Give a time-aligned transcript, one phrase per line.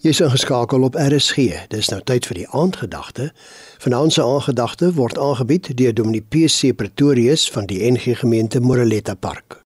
[0.00, 1.66] Jy's ingeskakel op RSG.
[1.68, 3.26] Dis nou tyd vir die aandgedagte.
[3.84, 9.58] Vanaand se aandgedagte word aangebied deur Dominee PC Pretorius van die NG Gemeente Moreletta Park.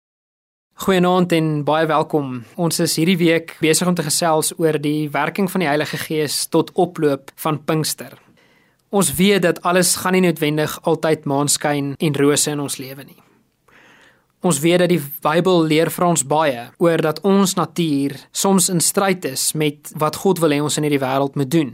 [0.82, 2.40] Goeienaand en baie welkom.
[2.58, 6.48] Ons is hierdie week besig om te gesels oor die werking van die Heilige Gees
[6.50, 8.18] tot oploop van Pinkster.
[8.90, 13.23] Ons weet dat alles gaan nie noodwendig altyd maanskyn en rose in ons lewe nie.
[14.44, 18.82] Ons weet dat die Bybel leer vir ons baie oor dat ons natuur soms in
[18.84, 21.70] stryd is met wat God wil hê ons in hierdie wêreld moet doen.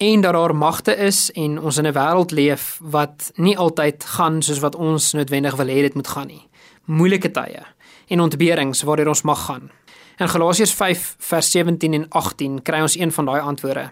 [0.00, 4.40] En dat daar magte is en ons in 'n wêreld leef wat nie altyd gaan
[4.42, 6.48] soos wat ons noodwendig wil hê dit moet gaan nie.
[6.86, 7.62] Moeilike tye
[8.08, 9.70] en ontberings waardeur ons mag gaan.
[10.18, 13.90] In Galasiërs 5 vers 17 en 18 kry ons een van daai antwoorde.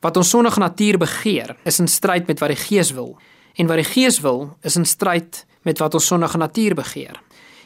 [0.00, 3.18] Wat ons sondige natuur begeer, is in stryd met wat die Gees wil.
[3.54, 7.20] En wat die Gees wil, is in stryd met wat ons sondige natuur begeer.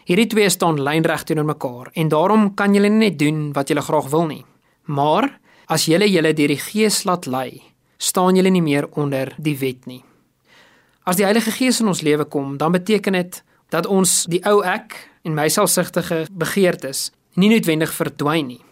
[0.08, 3.84] Hierdie twee staan lynreg teenoor mekaar en daarom kan julle nie net doen wat julle
[3.84, 4.44] graag wil nie.
[4.88, 5.28] Maar
[5.68, 7.60] as julle julle deur die Gees laat lei,
[7.98, 10.00] staan julle nie meer onder die wet nie.
[11.04, 14.62] As die Heilige Gees in ons lewe kom, dan beteken dit dat ons die ou
[14.64, 18.62] ek en my selfsugtige begeertes nie noodwendig verdwyn nie.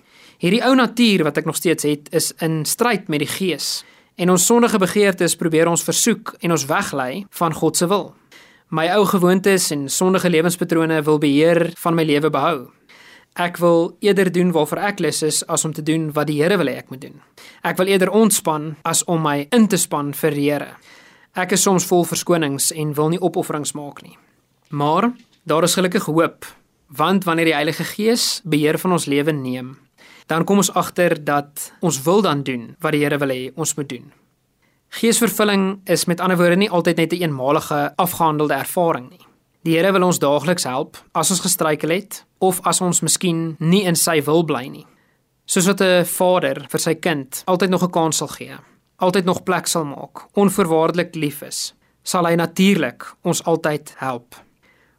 [0.41, 3.85] Hierdie ou natuur wat ek nog steeds het, is in stryd met die Gees.
[4.17, 8.15] En ons sondige begeertes probeer ons versoek en ons weglei van God se wil.
[8.73, 12.71] My ou gewoontes en sondige lewenspatrone wil beheer van my lewe behou.
[13.37, 16.57] Ek wil eerder doen waarvoor ek lus is as om te doen wat die Here
[16.57, 17.21] wil hê ek moet doen.
[17.61, 20.71] Ek wil eerder ontspan as om my in te span vir die Here.
[21.37, 24.17] Ek is soms vol verskonings en wil nie opofferings maak nie.
[24.73, 25.11] Maar
[25.45, 26.49] daar is gelukkig hoop,
[26.89, 29.77] want wanneer die Heilige Gees beheer van ons lewe neem,
[30.27, 33.75] dan kom ons agter dat ons wil dan doen wat die Here wil hê ons
[33.77, 34.13] moet doen.
[34.89, 39.27] Geesvervulling is met ander woorde nie altyd net 'n een eenmalige afgehandelde ervaring nie.
[39.63, 43.83] Die Here wil ons daagliks help as ons gestruikel het of as ons miskien nie
[43.83, 44.87] in sy wil bly nie.
[45.45, 48.57] Soos wat 'n vader vir sy kind altyd nog 'n kans sal gee,
[48.97, 54.35] altyd nog plek sal maak, onvoorwaardelik lief is, sal hy natuurlik ons altyd help.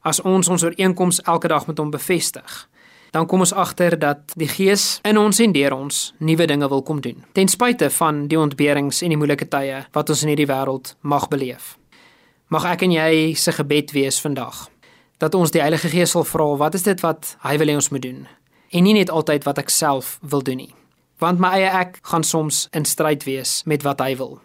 [0.04, 2.68] As ons ons ooreenkoms elke dag met hom bevestig,
[3.12, 6.84] dan kom ons agter dat die Gees in ons en deur ons nuwe dinge wil
[6.84, 7.24] kom doen.
[7.34, 11.28] Ten spyte van die ontberings en die moeilike tye wat ons in hierdie wêreld mag
[11.32, 11.76] beleef.
[12.48, 14.68] Mag ek en jy se gebed wees vandag
[15.18, 17.92] dat ons die Heilige Gees sal vra wat is dit wat hy wil hê ons
[17.92, 18.26] moet doen
[18.72, 20.74] en nie net altyd wat ek self wil doen nie.
[21.24, 24.38] Want my eie ek gaan soms in stryd wees met wat hy wil.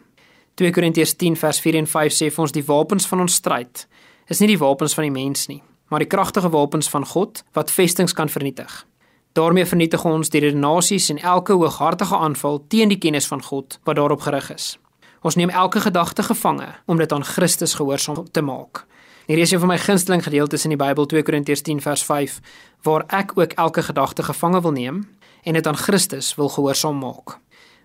[0.61, 3.87] 2 Korintiërs 10 vers 4 en 5 sê vir ons die wapens van ons stryd
[4.31, 5.61] is nie die wapens van die mens nie,
[5.93, 8.87] maar die kragtige wapens van God wat vestings kan vernietig.
[9.33, 13.97] daarmee vernietig ons die redenasies en elke hooghartige aanval teen die kennis van God wat
[13.97, 14.79] daarop gerig is.
[15.23, 18.85] Ons neem elke gedagte gevange om dit aan Christus gehoorsaam te maak.
[19.27, 22.41] Hier is een van my gunsteling gedeeltes in die Bybel 2 Korintiërs 10 vers 5
[22.83, 25.09] waar ek ook elke gedagte gevange wil neem
[25.43, 27.39] en dit aan Christus wil gehoorsaam maak.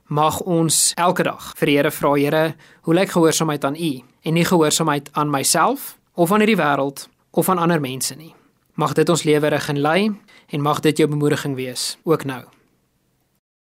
[0.07, 3.91] Mag ons elke dag vir die Here vra, Here, hoe lyk gehoorsaamheid aan U
[4.22, 8.36] en nie gehoorsaamheid aan myself of aan hierdie wêreld of aan ander mense nie.
[8.74, 10.12] Mag dit ons lewe rig en lei
[10.48, 12.44] en mag dit jou bemoediging wees ook nou.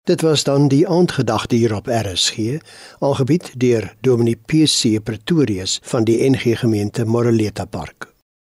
[0.04, 2.58] Dit was dan die aandgedagte hier op RSG,
[2.98, 8.11] aangebied deur Dominee PC Pretorius van die NG Gemeente Moreleta Park.